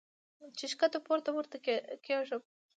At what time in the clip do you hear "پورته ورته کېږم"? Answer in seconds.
1.05-2.41